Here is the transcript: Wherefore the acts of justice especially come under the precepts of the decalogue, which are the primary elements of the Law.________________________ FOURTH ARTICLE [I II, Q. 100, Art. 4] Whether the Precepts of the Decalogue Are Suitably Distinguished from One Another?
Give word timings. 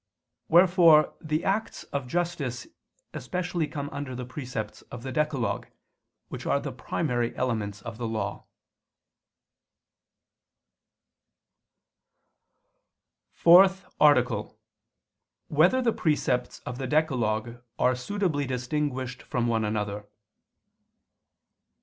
Wherefore 0.47 1.13
the 1.21 1.45
acts 1.45 1.83
of 1.93 2.07
justice 2.07 2.65
especially 3.13 3.67
come 3.67 3.87
under 3.91 4.15
the 4.15 4.25
precepts 4.25 4.81
of 4.89 5.03
the 5.03 5.11
decalogue, 5.11 5.67
which 6.27 6.47
are 6.47 6.59
the 6.59 6.71
primary 6.71 7.35
elements 7.35 7.83
of 7.83 7.99
the 7.99 8.07
Law.________________________ 8.07 8.45
FOURTH 13.35 13.85
ARTICLE 14.01 14.39
[I 14.39 14.41
II, 14.41 14.47
Q. 14.47 14.53
100, 14.53 14.55
Art. 14.55 15.49
4] 15.49 15.57
Whether 15.59 15.81
the 15.83 15.95
Precepts 15.95 16.59
of 16.61 16.79
the 16.79 16.87
Decalogue 16.87 17.61
Are 17.77 17.93
Suitably 17.95 18.47
Distinguished 18.47 19.21
from 19.21 19.45
One 19.45 19.63
Another? 19.63 20.07